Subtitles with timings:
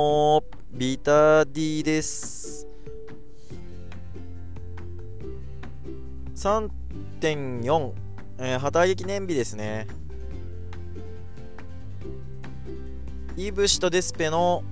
[0.00, 2.66] もビタディです。
[6.34, 7.92] 3.4、
[8.38, 9.86] えー、旗揚げ記念日ですね。
[13.36, 14.64] イブシとデスペの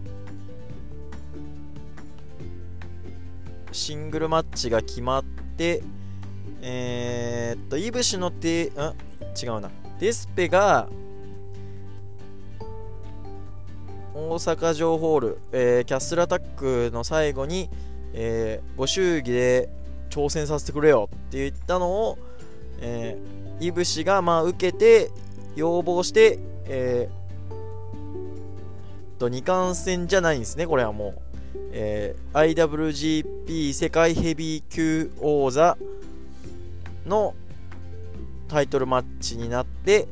[3.71, 5.25] シングルマッチが決まっ
[5.59, 5.83] て
[6.63, 8.71] えー、っとイブシのてん
[9.39, 9.71] 違うな。
[10.01, 10.89] デスペが
[14.39, 17.69] 阪城ホール、えー、キャッスルアタックの最後に、
[18.15, 19.69] えー、ご祝儀で
[20.11, 22.19] 挑戦させてくれよって言ったのを、
[22.81, 25.11] えー、イブシがまあ受けて
[25.57, 31.21] 要望して、えー、と2冠戦じゃないんですねこれはもう、
[31.73, 35.77] えー、IWGP 世界ヘビー級王座
[37.07, 37.35] の
[38.49, 40.09] タイトルマッチになって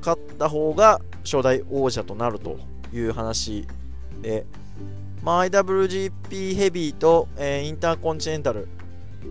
[0.00, 2.58] 勝った方が初代王者となると
[2.92, 3.66] いう話
[4.22, 4.46] で、
[5.22, 8.68] まあ、IWGP ヘビーと、えー、インターコンチネンタル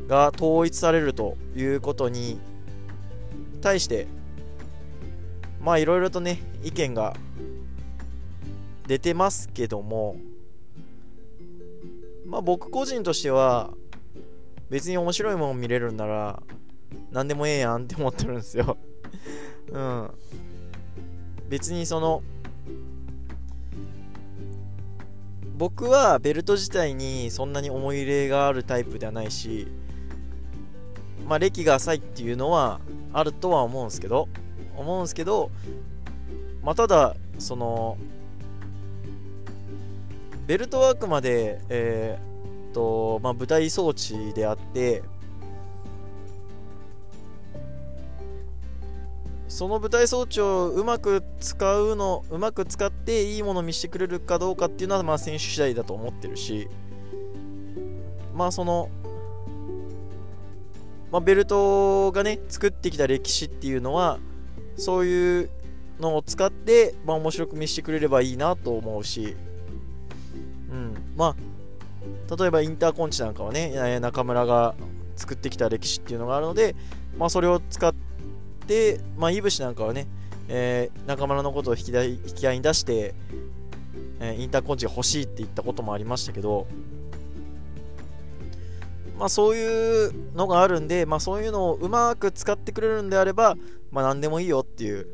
[0.08, 2.40] が統一されるということに
[3.62, 4.08] 対して
[5.62, 7.16] まあいろいろとね意見が
[8.88, 10.18] 出てますけども
[12.26, 13.74] まあ僕個人としては
[14.70, 16.42] 別に面白いもの見れるんなら
[17.12, 18.78] 何でもええやんって思ってるんですよ。
[19.72, 20.12] うん。
[21.54, 22.24] 別にその
[25.56, 29.68] 僕はベルト自体にそんなに思い入れがあるタイプではないし
[31.28, 32.82] まあ歴が浅いっていうのは
[33.14, 34.30] あるとは思うんですけど
[34.76, 35.52] 思うんですけど
[36.64, 38.00] まあただその
[40.48, 42.18] ベルトワークまでえ、
[42.72, 45.04] っとまあ舞台装置であって
[49.54, 56.68] その舞台装置をうまく使うのうまく使っていいものを見せてくれるかどうかっていうのはまあ選手次第だと思ってるし
[58.34, 58.90] まあその、
[61.12, 64.18] まあ、ベルトがね作ってきた歴史っていうのは
[64.76, 65.50] そういう
[66.00, 69.36] のを使って、まあ、面白く見せてくれればいいなと思うし、
[70.72, 71.36] うん、ま
[72.32, 74.74] あ例えばインターコンチなんかはね中村が
[75.16, 76.76] 作ってきた歴史っていうのがあるので、
[77.20, 78.13] まあ、それを使って
[78.68, 80.08] で、まあ、いぶしなんかはね、
[80.48, 83.14] えー、中村のことを引きだ引き合いに出して、
[84.20, 86.68] えー、インターコンチが欲しいって言ったこともありましたけど、
[89.18, 93.56] まあ、そういうのがあるんで、まあ、そういうのをうまく使ってくれるんであれば、
[93.92, 95.08] まあ、何でもいいよっていう、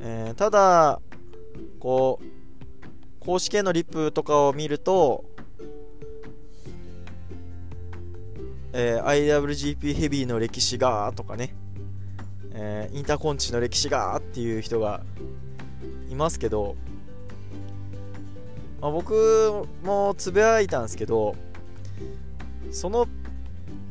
[0.00, 1.00] えー、ただ
[1.78, 2.24] こう
[3.20, 5.24] 公式へのリップとかを見ると
[8.72, 11.54] えー、IWGP ヘビーの歴史がとかね、
[12.52, 15.02] えー、インターコンチの歴史がっていう人が
[16.10, 16.76] いますけど、
[18.80, 21.34] まあ、僕もつぶやいたんですけど
[22.70, 23.06] その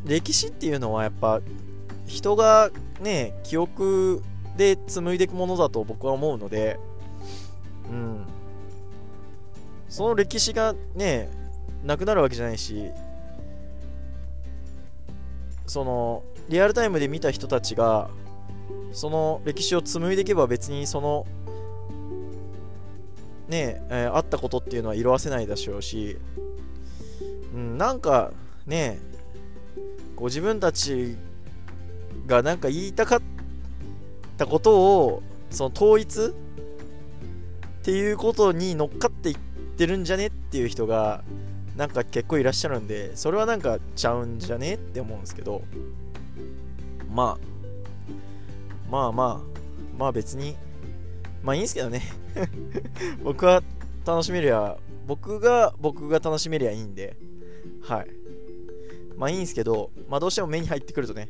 [0.05, 1.41] 歴史っていうのはやっぱ
[2.05, 2.69] 人が
[3.01, 4.21] ね記憶
[4.55, 6.79] で紡いでいくものだと僕は思うので
[7.89, 8.25] うん。
[9.89, 11.29] その歴史がね
[11.83, 12.91] なくなるわけじゃないし
[15.67, 18.09] そのリアルタイムで見た人たちが
[18.94, 21.28] その歴史を紡いでいけば別にその
[23.47, 26.17] ねえー、あったことっていうのは色あせないでしょうし、
[27.53, 28.31] うん、なんか
[28.66, 29.00] ね
[30.16, 31.16] こ自分たち
[32.25, 33.22] がなんか言いたかっ
[34.38, 36.29] たことをその統一っ
[37.83, 39.38] ていうことに乗っかっていっ
[39.77, 41.23] てるんじゃねっていう人が
[41.77, 45.61] なんか結構いらっしゃるんで、それはなんかちゃうんじゃねって思うんですけど、
[47.13, 49.59] まあ、まあまあ、
[49.95, 50.57] まあ別に、
[51.43, 52.01] まあいいんですけどね。
[53.23, 53.61] 僕は
[54.07, 57.15] 楽しめりゃ、僕が、僕が楽しめりゃいいんで、
[57.83, 58.07] はい。
[59.15, 61.29] まあいいんですけど、まあどうしても目に入ってくるとね、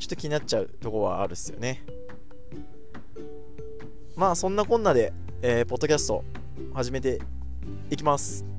[0.00, 1.84] ちょっと気になっちゃうとこはあるっすよね。
[4.16, 5.12] まあそんなこんなで、
[5.42, 6.24] えー、ポッドキャスト
[6.74, 7.20] 始めて
[7.88, 8.55] いきます。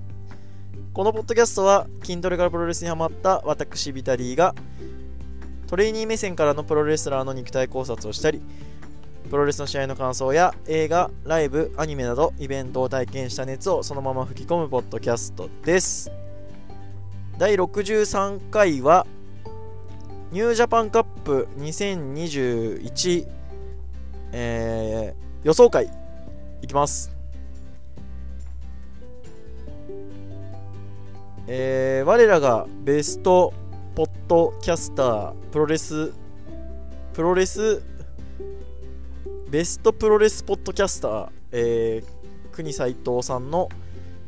[0.97, 4.55] このポッドキャストは筋トレからプロレスにハマった私ビタリーが
[5.67, 8.41] トレーニー目線からのプロレスラーの肉体考察をしたり
[9.29, 16.11] プロレスの試合の感想や映画、ライブ、アニメなどイベントを体験した熱をそのまま吹き込むポッドキャストです。
[17.38, 19.05] 第63回は
[20.31, 23.27] ニュージャパンカップ2021、
[24.31, 25.91] えー、予想会
[26.63, 27.16] いきます。
[31.47, 33.53] えー、我らがベスト
[33.95, 36.13] ポッドキャスタープロレス
[37.13, 37.81] プロレス
[39.49, 43.69] ベストプロレスポッドキャスターえー、国斎藤さんの、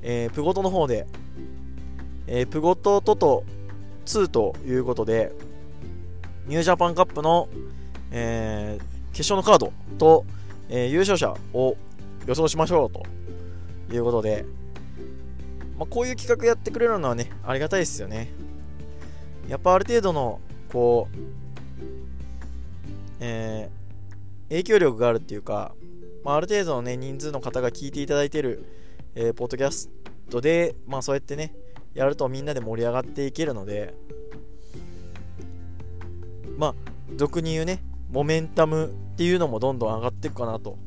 [0.02, 1.06] えー、プゴトの方で、
[2.28, 3.44] えー、プゴトトト
[4.06, 5.32] 2ということで、
[6.48, 7.50] ニュージャパンカップの、
[8.12, 10.26] えー、決勝のカードと、
[10.70, 11.76] えー、優勝者を
[12.26, 13.04] 予想しましょうと
[13.94, 14.46] いうことで、
[15.80, 18.28] まあ、こういう企画やってくれるのはね、ありがたいですよね。
[19.48, 20.42] やっぱある程度の、
[20.74, 21.18] こう、
[23.22, 25.74] えー、影響力があるっていうか、
[26.26, 28.66] まあ、ある程度のね、人数の方が聞いていただいてる、
[29.16, 29.90] えー、ポッドキャス
[30.30, 31.56] トで、まあそうやってね、
[31.94, 33.94] やるとみんなで盛り上がっていけるので、
[36.58, 36.76] まあ、
[37.16, 40.78] 俗に言うね、モメンタムっていうのもどんどん上がっていくかなと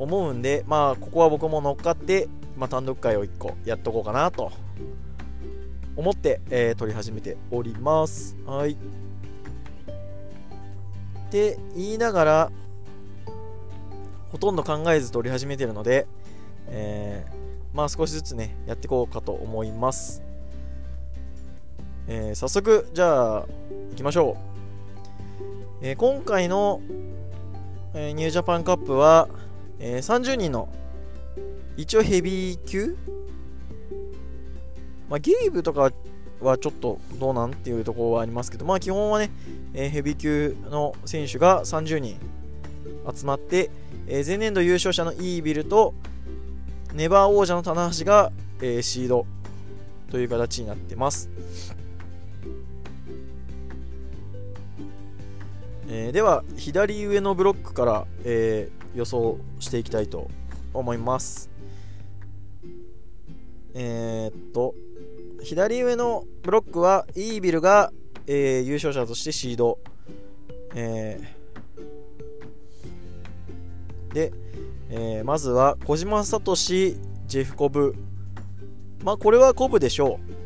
[0.00, 4.50] 思うんで、まあ、ここは僕も乗っかって、まあ、単独会を1個やっとこうかなと
[5.94, 8.34] 思って、えー、撮り始めております。
[8.46, 8.72] はい。
[8.72, 8.76] っ
[11.30, 12.52] て言いながら、
[14.32, 16.06] ほとんど考えず撮り始めてるので、
[16.68, 20.22] えー、まあ少しずつね、やっていこうかと思います。
[22.08, 23.46] えー、早速、じゃあ、
[23.90, 24.50] 行きましょう。
[25.82, 26.80] えー、今回の、
[27.94, 29.28] え、ニュージャパンカップは、
[29.80, 30.68] えー、30人の
[31.76, 32.96] 一応ヘビー級？
[35.08, 35.90] まあ、ゲイブとか
[36.40, 39.30] はちょっとどうなんっていうところはありますけど、まあ基本はね、
[39.74, 42.16] えー、ヘビー級の選手が30人
[43.12, 43.70] 集まって、
[44.06, 45.94] えー、前年度優勝者のイービルと
[46.94, 48.30] ネバー王者の棚橋が、
[48.60, 49.26] えー、シード
[50.10, 51.30] という形になってます。
[55.88, 60.28] えー、では左上のブロックから、えー、予想していきたいと
[60.74, 61.50] 思います。
[63.74, 64.74] えー、っと
[65.42, 67.92] 左上のブロックはイービルが、
[68.26, 69.78] えー、優勝者としてシード、
[70.74, 74.32] えー、で、
[74.90, 77.94] えー、まずは小島聡ジェフコブ。
[79.04, 80.40] まあこれはコブでしょう。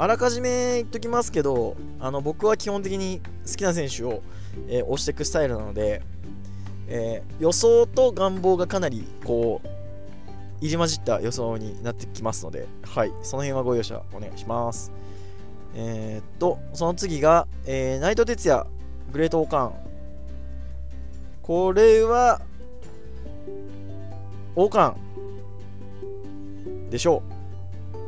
[0.00, 4.22] あらかじめ言っときますけどあの僕は基本的に好きな選手を、
[4.68, 6.02] えー、押していくスタイルなので、
[6.88, 9.68] えー、予想と願望がかなりこう
[10.60, 14.92] 入り混じった予想になってきますので、はい、その辺はご容赦お願いします。
[15.74, 18.66] えー、っと、その次が、えー、内藤哲也、
[19.12, 19.74] グレートオーカン。
[21.42, 22.40] これは、
[24.56, 27.22] オーカンでしょ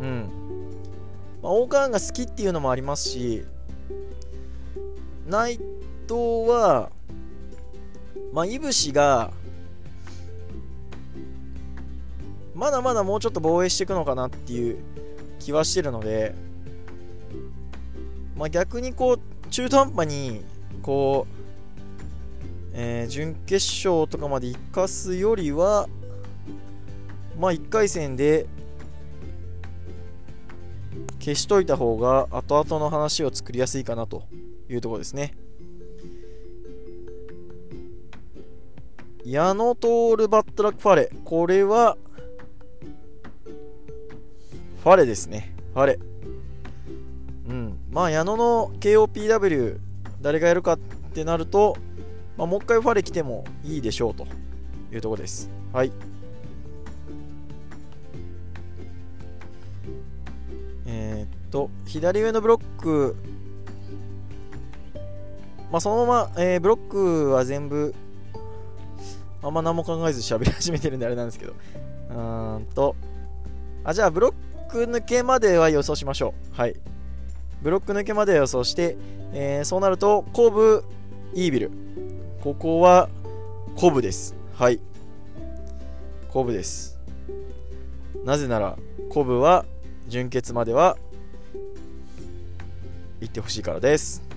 [0.01, 0.03] う。
[0.03, 0.29] うん。
[1.43, 3.45] まあ、オーカンが好きっていうのもありますし、
[5.29, 5.61] 内
[6.11, 6.91] 藤は、
[8.33, 9.31] まあ、いぶしが、
[12.55, 14.79] まだまだもうちょっと防衛していくのかなっていう
[15.39, 16.35] 気はしてるので、
[18.37, 20.43] まあ、逆にこう、中途半端に、
[20.83, 21.41] こう、
[22.73, 25.89] えー、準決勝とかまで行かすよりは、
[27.39, 28.47] まあ、1回戦で
[31.21, 34.25] 消しといた方が後々の話を作りやすいかなと
[34.69, 35.35] いうところですね。
[39.25, 41.11] 矢野徹バットラックファレ。
[41.25, 41.97] これは、
[44.83, 45.55] ファレですね。
[45.75, 45.99] ファレ。
[47.49, 47.79] うん。
[47.91, 49.79] まあ、矢野の KOPW、
[50.23, 50.79] 誰がやるかっ
[51.13, 51.77] てなると、
[52.39, 54.27] まあ、もう一回ファレ来てもいいでしょうと
[54.91, 55.51] いうところです。
[55.73, 55.93] はい。
[60.87, 63.17] えー、っと、左上のブロック、
[65.71, 67.95] まあ、そのまま、えー、ブロックは全部、
[69.43, 71.55] あんま何も考えず喋り始めてるんであれなんですけど。
[72.11, 72.97] うーんと、
[73.85, 76.57] あ、じゃあ、ブロック抜けまでは予想しましょう。
[76.57, 76.77] はい。
[77.63, 78.97] ブロック抜けまで予想して、
[79.33, 80.85] えー、そうなると、コブ、
[81.35, 81.71] イービル。
[82.43, 83.09] ここは、
[83.77, 84.35] コブです。
[84.55, 84.81] はい。
[86.29, 86.99] コブです。
[88.25, 88.77] なぜなら、
[89.11, 89.65] コブは
[90.09, 90.99] 準決までは
[93.21, 94.30] 行ってほしいからです。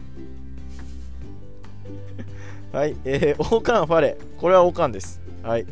[2.73, 4.17] はい、えー、オカン、ファレ。
[4.37, 5.21] これはオカンです。
[5.41, 5.65] はい。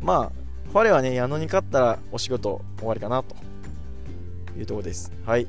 [0.00, 0.32] まあ、
[0.72, 3.36] ファレはね、矢野に勝ったらお仕事終わりかなと
[4.58, 5.12] いうところです。
[5.24, 5.46] はい。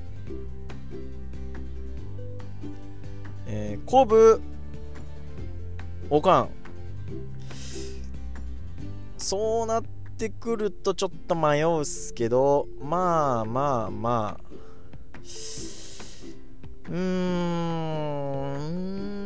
[3.47, 4.41] えー、コブ、
[6.09, 6.49] オカン。
[9.17, 14.43] そうなってってくるとちょっと迷うっすけど、まあまあまあ、
[16.89, 16.97] うー
[18.57, 19.16] ん、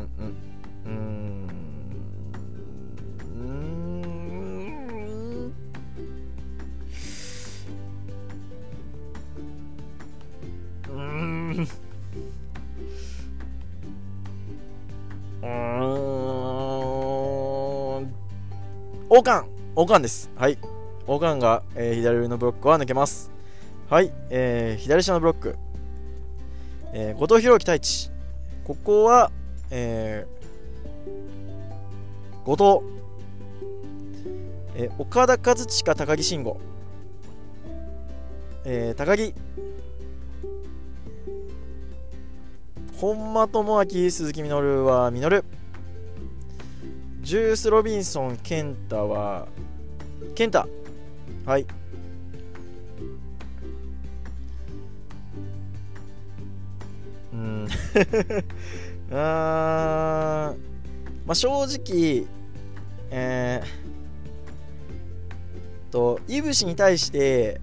[0.00, 0.34] うん
[0.86, 1.50] うんうん
[10.92, 11.70] うん
[19.12, 20.58] 王冠王冠ですはい
[21.06, 23.30] 王冠が、えー、左上のブロックは抜けます
[23.88, 25.56] はい、えー、左下のブロック、
[26.92, 28.10] えー、後藤弘樹太一
[28.64, 29.32] ここは
[29.70, 33.00] えー、後藤、
[34.74, 36.60] えー、岡田和親高木慎吾、
[38.64, 39.34] えー、高木。
[42.96, 45.42] 本間智明鈴木みのるはみのる
[47.22, 49.48] ジュース・ロビンソン健太は
[50.34, 50.68] 健太。
[51.46, 51.66] はい。
[57.32, 57.68] うん。
[59.12, 60.54] あ
[61.26, 62.26] まあ正直
[63.10, 67.60] えー、といぶしに対して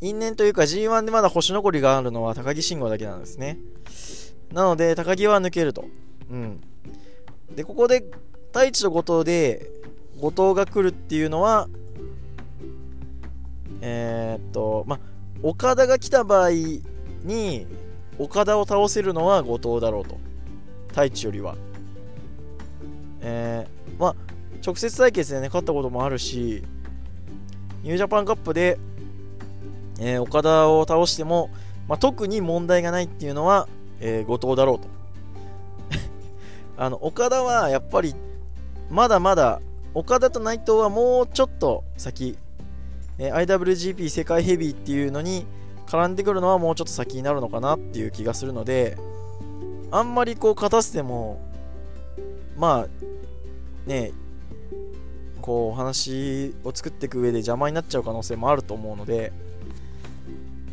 [0.00, 3.58] 因縁というか G1 でまだ星残りがあるのは高木慎吾だけなんですね。
[4.52, 5.86] なので高木は抜けると。
[6.30, 6.60] うん。
[7.54, 8.04] でここで
[8.48, 9.70] 太一と後藤で
[10.20, 11.68] 後藤が来るっていうのは
[13.80, 15.00] えー、っとまあ
[15.42, 16.50] 岡田が来た場合
[17.24, 17.66] に
[18.18, 20.18] 岡田を倒せるのは後藤だろうと。
[20.88, 21.56] 太一よりは。
[23.20, 24.16] えー、まあ
[24.64, 26.62] 直接対決でね勝ったこともあるし
[27.82, 28.78] ニュージャパンカップで、
[30.00, 31.50] えー、岡田を倒しても、
[31.88, 33.68] まあ、特に問題がないっていうのは、
[34.00, 34.88] えー、後藤だろうと。
[36.76, 38.14] あの岡田はやっぱり
[38.90, 39.60] まだまだ
[39.94, 42.36] 岡田と内藤はもうちょっと先、
[43.18, 45.46] えー、IWGP 世界ヘビーっていうのに
[45.86, 48.96] 絡んでくるのはもうちょっと先になるのかなっていう気がするので
[49.90, 51.40] あんまりこう勝たせても
[52.56, 54.12] まあね
[55.40, 59.32] こうお話を作っていく上で邪魔になっちゃう可能性もあると思うので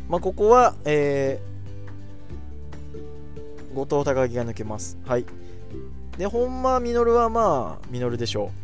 [0.08, 5.24] まあここはえー、後藤高木が抜けますはい
[6.18, 8.63] で、本間実はまあ、実でしょう。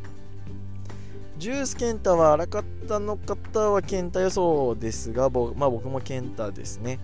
[1.41, 7.01] ジュース健太は荒方の方は健太予想ですが、ぼまあ僕も健太ですね。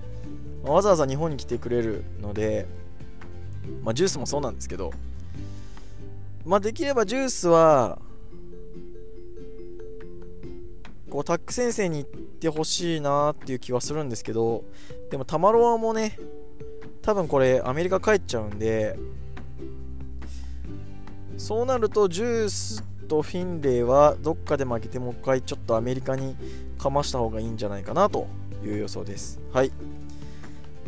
[0.62, 2.66] わざわざ日本に来てくれるので、
[3.82, 4.92] まあジュースもそうなんですけど、
[6.44, 7.98] まあできればジュースは、
[11.08, 14.64] こうタック先生に行ってほしいなっていう気はするんですけど、
[15.10, 16.18] でもタマロワもね、
[17.00, 18.98] 多分これアメリカ帰っちゃうんで、
[21.38, 26.36] そうなるとジュースとフィンレイはどっかで負けてもう一回ちょっとアメリカに
[26.78, 28.26] かました方がいいんじゃないかなと
[28.64, 29.40] いう予想です。
[29.52, 29.72] はい。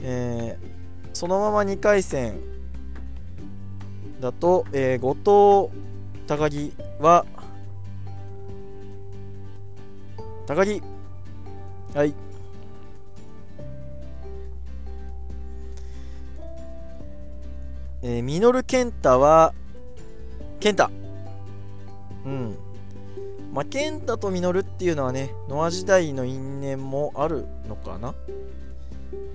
[0.02, 2.38] えー、そのまま2回戦
[4.20, 7.24] だと、えー、後藤、高木は、
[10.46, 10.82] 高木、
[11.94, 12.14] はい。
[18.02, 19.54] えー、ミノル健太は、
[20.60, 21.07] 健太
[22.24, 22.56] うん。
[23.52, 28.14] まあ健太と稔っていうのはねノア時代の因縁もあるのかな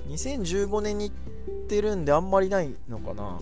[0.10, 3.40] ？2015年に行ってるんであんまりないのかな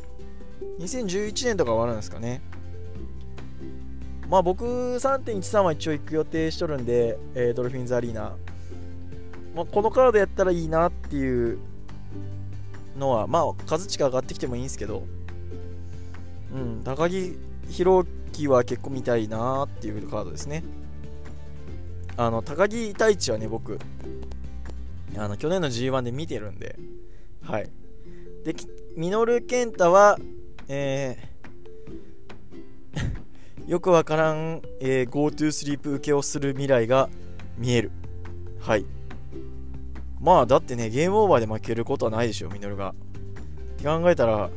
[0.80, 2.42] ？2011年とかはあるんですかね？
[4.30, 8.38] まあ僕3.13は一応行く予定しとるんで、えー、ドルフィンズアリーナ、
[9.54, 11.60] まあ、このカードやったらいいなっていう
[12.98, 15.04] のはまあ数値が上がってきてもいいんですけど。
[16.54, 17.38] うん高木
[17.70, 20.64] 弘樹は結構見たいなっていうカードですね。
[22.18, 23.80] あの、高木太一はね、僕、
[25.18, 26.78] あの、去年の G1 で見てるんで、
[27.42, 27.70] はい。
[28.44, 28.56] で、
[28.96, 30.18] ミノル健太は、
[30.68, 31.32] えー
[33.68, 37.10] よくわからん、えー、GoTo スリープ受けをする未来が
[37.58, 37.92] 見える。
[38.60, 38.86] はい。
[40.20, 42.90] まあ、だってね、ゲームオーバーで負けることはないでしょ、ミノルが。
[42.90, 42.94] っ
[43.78, 44.50] て考えたら、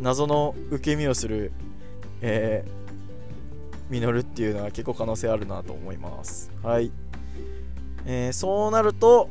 [0.00, 1.52] 謎の受け身をする
[2.22, 6.50] えー、実るっていうのは結構可能性あるなと思います。
[6.62, 6.90] はい。
[8.06, 9.28] えー、そうなると、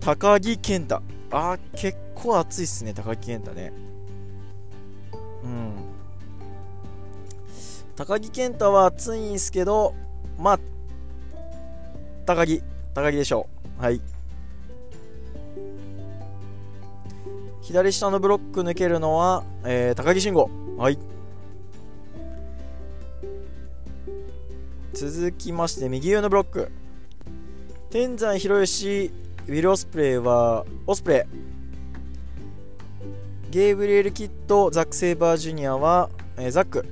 [0.00, 1.02] 高木健太。
[1.30, 3.72] あ、結構熱いっすね、高木健太ね。
[5.42, 5.72] うん。
[7.96, 9.94] 高木健太は熱いんすけど、
[10.38, 10.60] まあ、
[12.26, 12.62] 高木、
[12.94, 13.82] 高木でしょう。
[13.82, 14.00] はい。
[17.60, 20.48] 左下のブロック抜けるのは、えー、高木慎吾。
[20.76, 20.98] はい。
[24.94, 26.70] 続きまして右上のブロック。
[27.90, 29.10] 天山博義
[29.48, 31.26] ウィル・オスプレイはオスプレ
[33.48, 33.50] イ。
[33.50, 36.86] ゲイブリエル・キッドザック・セイバージュニアは、えー、ザック。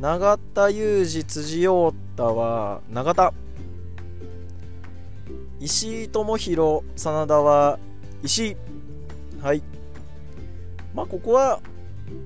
[0.00, 3.34] 永田裕二辻陽太は永田。
[5.60, 7.78] 石井智弘真田は
[8.22, 8.56] 石井。
[9.42, 9.62] はい。
[10.94, 11.60] まあここは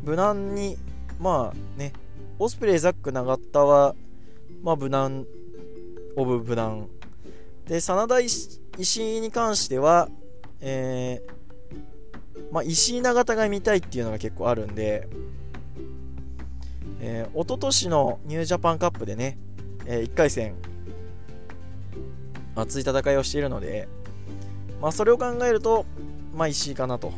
[0.05, 0.79] 無難に
[1.19, 1.93] まあね
[2.39, 3.95] オスプレイザック永田は
[4.63, 5.27] まあ無難
[6.17, 6.89] オブ無難
[7.67, 8.61] で真田石
[9.19, 10.09] 井に関しては
[10.61, 15.09] えー、まあ、石井永田が見たいっていうのが結構あるんで、
[17.01, 19.39] えー、一昨年のニュージャパンカップでね、
[19.85, 20.55] えー、1回戦
[22.55, 23.87] 熱い戦いをしているので、
[24.81, 25.85] まあ、それを考えると、
[26.35, 27.13] まあ、石井かなと。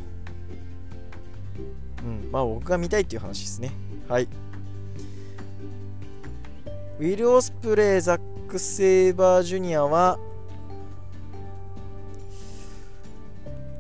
[2.04, 3.70] うん、まあ、僕が見たいっていう話ですね。
[4.08, 4.28] はい。
[6.98, 10.18] ウィル・オスプレイ、ザック・セイバージュニアは、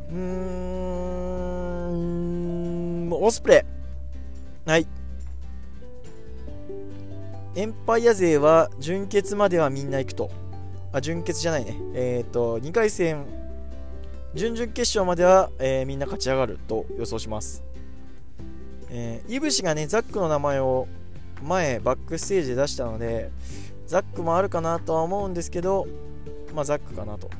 [0.08, 0.16] うー
[3.08, 3.66] ん、オスプレ
[4.66, 4.70] イ。
[4.70, 4.86] はい。
[7.56, 10.30] エンパイア勢は準決まではみんな行くと。
[10.92, 11.76] あ、準決じゃないね。
[11.94, 13.26] えっ、ー、と、2回戦、
[14.32, 17.64] 準々決勝までは、えー、みんな勝ち上がると予想します。
[18.90, 20.86] えー、イブシがね、ザックの名前を
[21.42, 23.30] 前、バックステージで出したので、
[23.86, 25.86] ザックもあるかなとは思うんですけど、
[26.54, 27.30] まあ、ザックかなと。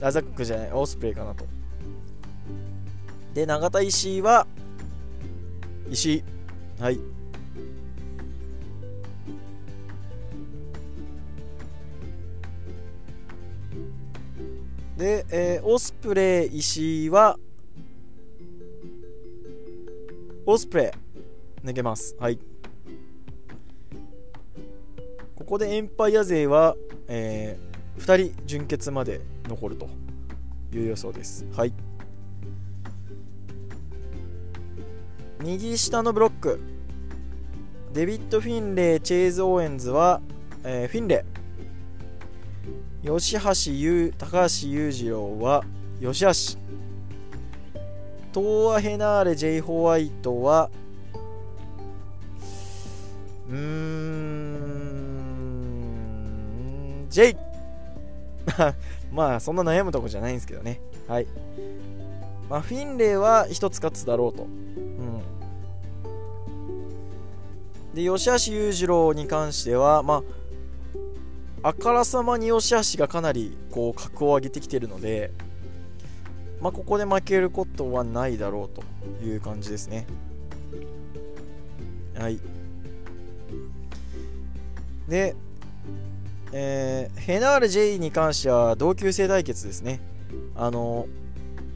[0.00, 1.46] あ、ザックじゃない、オスプレイかなと。
[3.34, 4.46] で、永田石井は、
[5.90, 6.24] 石井。
[6.80, 6.98] はい。
[14.96, 17.38] で、えー、オスプレイ石井は、
[20.44, 20.92] オスプレ
[21.62, 22.16] イ抜けます。
[22.18, 22.47] はい。
[25.48, 26.76] ここでエンパイア勢は、
[27.06, 29.88] えー、2人準決まで残ると
[30.74, 31.46] いう予想です。
[31.56, 31.72] はい。
[35.40, 36.60] 右下のブロック、
[37.94, 40.20] デビッド・フィンレイ、チェイズ・オーエンズは、
[40.64, 41.24] えー、フィンレ
[43.02, 43.06] イ。
[43.08, 45.64] 吉橋優高橋裕次郎は
[45.98, 46.60] 吉橋
[48.34, 50.68] トーア・ヘナーレ・ジェイ・ホワイトは
[53.48, 53.77] うーん
[57.08, 57.36] ジェイ
[59.12, 60.80] まあそんな悩むとこじゃないんですけどね。
[61.06, 61.26] はい。
[62.48, 64.44] まあフィンレイは一つ勝つだろうと。
[64.44, 65.22] うん。
[67.94, 70.22] で吉橋裕次郎に関してはま
[71.62, 75.32] ああからさまに吉橋がかなりこう格を上げてきてるので、
[76.60, 80.06] まあ、ここで負けることはないだろうという感じですね。
[82.16, 82.38] はい。
[85.08, 85.34] で、
[86.52, 90.00] えー、ヘナール J に関しては同級生対決ですね。
[90.54, 91.06] あの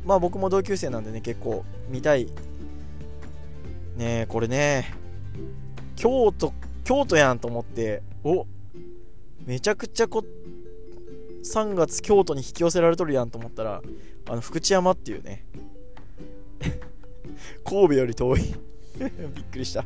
[0.04, 2.26] まあ僕も同級生なんでね、結構見たい。
[3.96, 4.94] ねえこれね、
[5.96, 6.52] 京都、
[6.84, 8.46] 京都やんと思って、お
[9.46, 10.24] めちゃくちゃこ
[11.42, 13.82] 3月京都に引き寄せられとるやんと思ったら
[14.28, 15.44] あの福知山っていうね
[17.66, 18.40] 神戸より遠い
[19.34, 19.84] びっくりした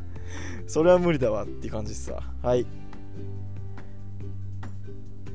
[0.67, 2.65] それは無理だわっていう感じですわはい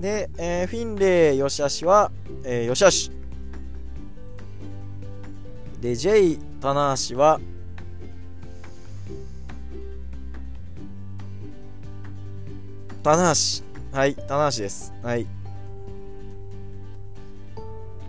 [0.03, 2.11] で、えー、フィンレイ吉橋は、
[2.45, 3.15] えー、吉橋
[5.81, 7.41] で J 棚橋は
[13.05, 14.93] 棚橋はい、棚橋です。
[15.03, 15.27] はい。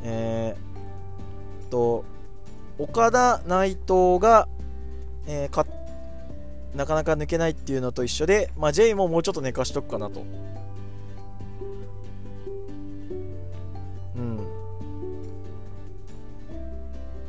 [0.03, 2.05] えー、と、
[2.79, 4.47] 岡田内藤が、
[5.27, 5.67] えー、か
[6.75, 10.23] なかなか抜けないっていうのと一緒で、まあ、J ももうちょっと寝かしとくかなと。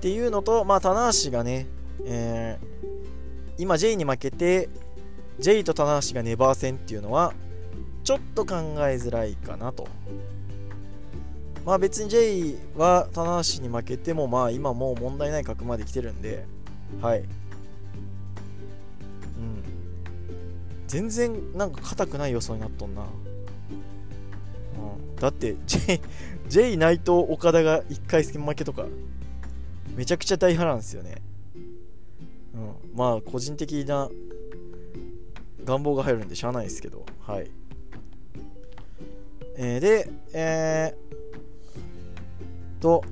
[0.04, 1.66] っていうのと、まあ、棚橋がね、
[2.04, 4.68] えー、今 J に負けて、
[5.38, 7.32] J と棚橋がネバー戦っていうのは、
[8.02, 9.88] ちょっと考えづらいかなと。
[11.64, 16.44] まあ別に J は棚橋に負けてもまあ今もう問題ない格まで来てるんで、
[17.00, 17.20] はい。
[17.20, 17.26] うん。
[20.86, 23.04] 全然なんか硬くない予想になっとんな。
[23.04, 23.06] う
[25.12, 26.02] ん、だって J,
[26.46, 28.84] J 内藤岡田が1回戦負けとか
[29.94, 31.22] めちゃくちゃ大派なんですよね。
[32.54, 34.08] うん、まあ個人的な
[35.64, 37.50] 願望が入るんでしゃあないですけど、はい。
[39.56, 43.04] えー、で、えー、と、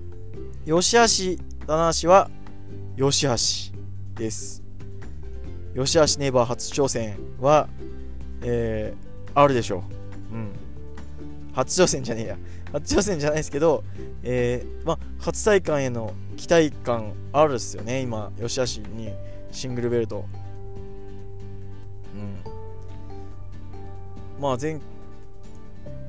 [0.66, 2.30] 吉橋、棚橋は、
[2.96, 3.32] 吉橋
[4.16, 4.62] です。
[5.74, 7.68] 吉橋ネイバー初挑戦は、
[8.42, 9.84] えー、あるでしょ
[10.32, 10.34] う。
[10.34, 10.52] うん。
[11.54, 12.38] 初挑戦じゃねえや。
[12.72, 13.84] 初挑戦じゃないですけど、
[14.22, 19.12] えー、ま、初体感への期待感あるっすよね、今、吉橋に
[19.50, 20.24] シングルベルト。
[22.14, 22.18] う
[24.38, 24.40] ん。
[24.40, 24.80] まあ、前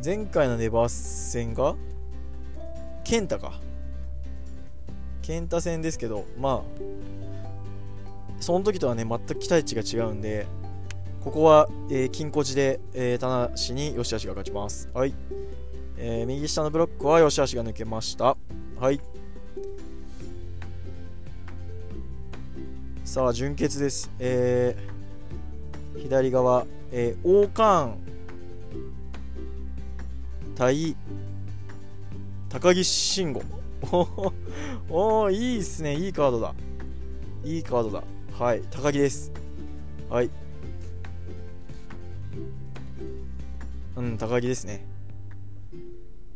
[0.04, 1.76] 前回のネバー戦が
[3.06, 3.54] ケンタか
[5.22, 6.62] ケンタ戦ですけどまあ
[8.42, 10.46] その時とはね全く期待値が違うんで
[11.24, 14.90] ここは、えー、金庫寺で、えー、棚橋に吉橋が勝ちます。
[14.94, 15.14] はい。
[15.98, 18.36] えー、右下のブロックは吉橋が抜けました。
[18.80, 19.00] はい。
[23.06, 24.12] さあ、準決です。
[24.20, 27.98] えー、左側、えー、王冠
[30.56, 30.96] 対
[32.50, 33.42] 高木慎吾。
[34.90, 35.96] おお、いいっすね。
[35.96, 36.54] いいカードだ。
[37.44, 38.04] いいカードだ。
[38.38, 39.32] はい、高木です。
[40.10, 40.30] はい。
[43.96, 44.93] うん、高木ですね。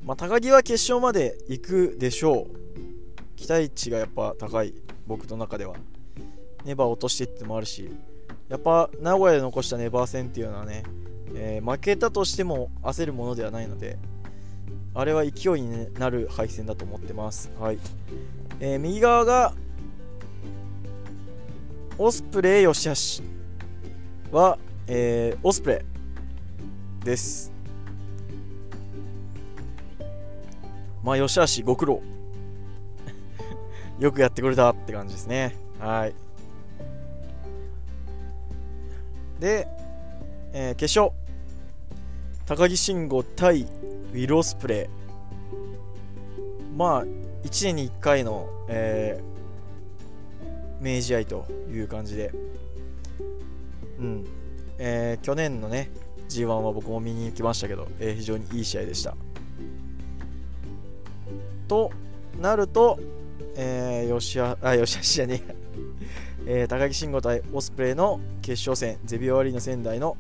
[0.08, 3.36] まあ、高木は決勝まで行くでしょう。
[3.36, 4.74] 期待値がやっぱ高い、
[5.06, 5.76] 僕の中では。
[6.64, 7.92] ネバー落としていってもあるし、
[8.48, 10.84] やっぱ名古屋で残したネバー戦っていうのはね、
[11.36, 13.98] えー、負けたとしても焦るものではないので、
[14.96, 17.52] あれは勢いになる敗戦だと思ってます。
[17.60, 17.80] はい。
[18.62, 19.54] えー、右側が、
[21.98, 23.22] オスプレイ吉
[24.32, 25.84] 橋は、えー、オスプレ
[27.02, 27.57] イです。
[31.08, 32.02] まあ、吉橋ご苦労。
[33.98, 35.56] よくやってくれたって感じですね。
[35.80, 36.14] はい。
[39.40, 39.70] で、
[40.52, 41.16] えー、決勝。
[42.46, 46.76] 高木慎吾対ウィル・オスプレイ。
[46.76, 52.34] まあ、1年に1回の、えー、明治愛という感じで。
[53.98, 54.26] うん。
[54.78, 55.90] えー、去年のね、
[56.28, 59.16] G1 は僕も見に行きましたけど、えー、非常にいい試合でした。
[61.68, 61.92] と
[62.40, 63.00] なると、
[63.56, 65.56] えー、吉あ、吉橋じゃねえ、
[66.62, 70.18] えー、高木慎吾対オスプレイの決勝戦、ゼビオアリーナ仙台の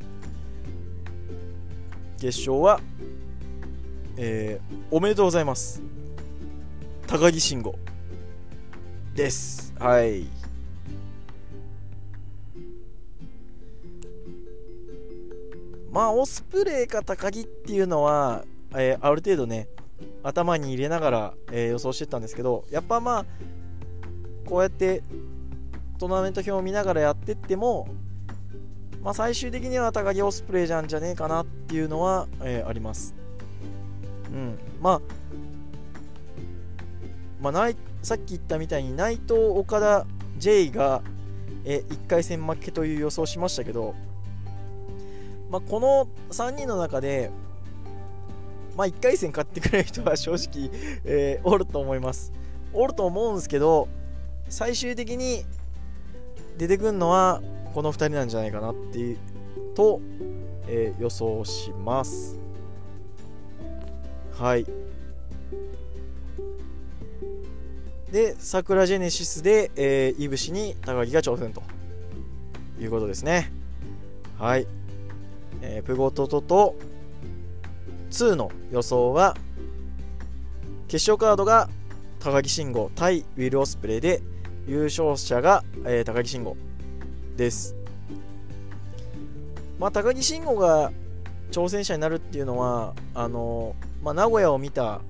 [2.19, 2.81] 決勝は、
[4.17, 5.81] えー、おめでとうございます。
[7.07, 7.75] 高木慎吾
[9.15, 9.73] です。
[9.79, 10.25] はい。
[15.91, 18.43] まあ、オスプレイか高木っていうのは、
[18.75, 19.67] えー、ある程度ね、
[20.27, 23.25] 頭に入れながら、えー、予想してたんですけど、やっぱまあ、
[24.45, 25.01] こうやって
[25.97, 27.87] トーナメント表を見ながらやってっても、
[29.01, 33.15] まあ、最終的には高木オスプレイじゃんじゃねえかなっていうのは、えー、あります。
[34.29, 34.59] うん。
[34.81, 35.01] まあ、
[37.39, 40.05] まあ、ないさっき言ったみたいに内藤、岡田、
[40.37, 41.01] J が、
[41.63, 43.95] えー、1回戦負けという予想しましたけど、
[45.49, 47.31] まあ、この3人の中で、
[48.77, 50.69] まあ、1回戦勝ってくれる人は正直、
[51.03, 52.31] えー、おると思います。
[52.73, 53.87] おると思うんですけど、
[54.49, 55.43] 最終的に
[56.59, 57.41] 出てくるのは
[57.73, 59.17] この2人なんじゃないかなっていう
[59.75, 59.99] と、
[60.67, 62.37] えー、予想します。
[64.37, 64.65] はい。
[68.11, 71.63] で、桜ジェネシスで、えー、いぶしに高木が挑戦と
[72.79, 73.51] いうことですね。
[74.37, 74.67] はい。
[75.63, 76.75] えー、プゴトトと
[78.09, 79.35] 2の予想は、
[80.87, 81.69] 決勝カードが
[82.19, 84.21] 高木慎吾対ウィル・オスプレイで、
[84.67, 86.57] 優勝者が、えー、高木慎吾
[87.35, 87.75] です。
[89.79, 90.91] まあ、高木慎吾が
[91.51, 95.01] 挑戦者になるっていうのは、あのまあ、名古屋を見た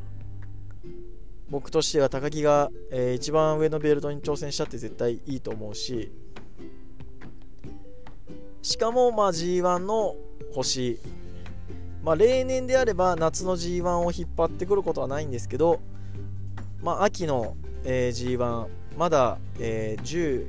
[1.50, 6.12] 僕としては高木が、えー、一番上のベルトに挑戦したって絶対いいと思うし
[8.62, 10.16] しかも、まあ、G1 の
[10.54, 11.00] 星、
[12.08, 15.82] まあ、例年であれば夏の G1 を引っ張ってくることはないんですけど、
[16.82, 18.68] まあ、秋の、えー、G1
[18.98, 20.48] まだ、えー、10,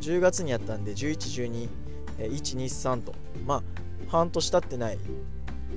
[0.00, 1.68] 10月にやったんで11、
[2.18, 3.14] 12、123と、
[3.46, 3.62] まあ、
[4.08, 4.98] 半年経ってない。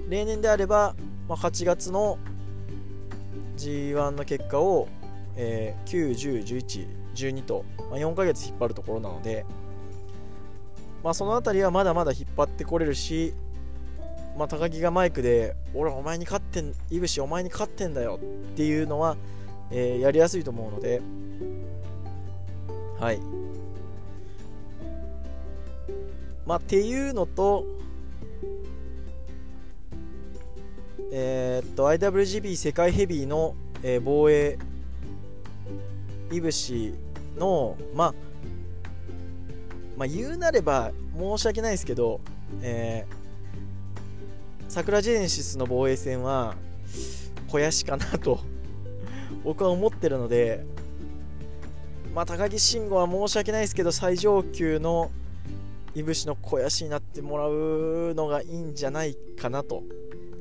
[0.10, 0.96] 例年であれば、
[1.30, 2.18] まあ、8月の
[3.56, 4.90] G1 の結果を、
[5.38, 9.46] えー、9、10、11、12と、まあ、4ヶ月引っ張るところなので、
[11.06, 13.34] まあ、その辺りはまだまだ引っ張ってこれるし、
[14.38, 18.20] まあ、高木がマイクで「俺お前に勝ってんいぶしお前に勝ってんだよ」
[18.54, 19.18] っていうのは、
[19.72, 21.02] えー、やりやすいと思うので。
[23.00, 23.20] はい。
[26.46, 27.66] まあっていうのと
[31.12, 34.58] えー、っと IWGB 世界ヘビーの、えー、防衛
[36.32, 36.94] いぶし
[37.38, 38.14] のまあ
[39.98, 42.20] まあ言うなれば申し訳ないですけど、
[42.62, 43.19] えー、
[44.70, 46.56] 桜ジェネシスの防衛戦は
[47.48, 48.40] 肥やしかなと
[49.44, 50.64] 僕は思ってるので
[52.14, 55.12] まあ高木慎吾は申し訳ないですけど最上級の
[55.96, 59.84] いぶしの肥やしになってもらうのがいいんじゃないかなと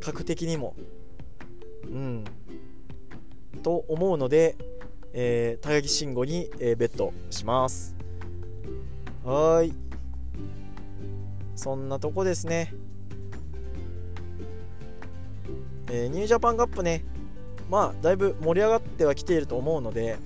[0.01, 0.75] 格的にも。
[1.85, 2.25] うん。
[3.62, 4.57] と思うので、
[5.12, 7.97] えー、高木慎吾に、えー、ベットします。
[9.25, 9.73] はい。
[11.57, 12.75] そんなとこですね。
[15.90, 17.05] えー、ニュージャパンカップね、
[17.70, 20.18] まあ、だいぶ盛り上がってはきていると思うので、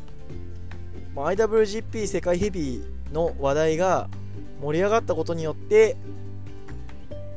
[1.14, 4.08] まあ、IWGP 世界ヘビーの話題が
[4.60, 5.96] 盛り上がったことによって、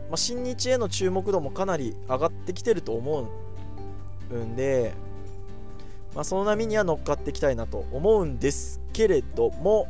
[0.09, 3.29] まあ、新日への注目度もかなり上がってきてると思
[4.31, 4.93] うんで、
[6.13, 9.88] まあ、その波には乗っかっていきたいなと思うんですけれども、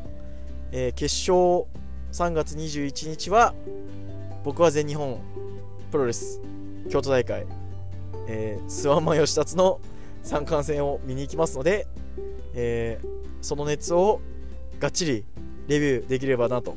[0.71, 1.65] えー、決勝
[2.11, 3.53] 3月21日は
[4.43, 5.19] 僕は全日本
[5.91, 6.41] プロレス
[6.89, 7.45] 京都大会、
[8.27, 9.79] えー、スワンマン吉達の
[10.23, 11.87] 三冠戦を見に行きますので、
[12.53, 13.07] えー、
[13.41, 14.21] その熱を
[14.79, 15.25] がっちり
[15.67, 16.75] レビューできればなと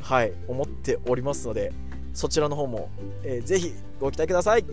[0.00, 1.72] はい思っておりますので
[2.14, 2.90] そちらの方も、
[3.24, 4.64] えー、ぜひご期待ください。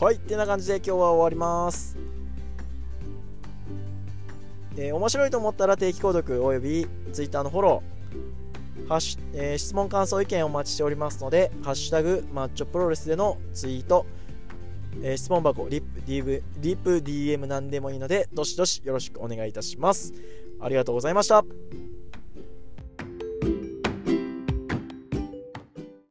[0.00, 1.96] はいってな感じで今日は終わります。
[4.76, 7.97] えー、面白いと思ったら定期購読および Twitter のフォロー
[8.88, 14.06] はし、えー、質問感想意見をお待ちしておりますので「ハッシュタグマッチョプロレス」でのツイート、
[15.02, 20.12] えー、質問箱リップ DV リップ DM 何でもいいのでどしどしよろしくお願いいたします。
[20.60, 21.44] ありがとうございました。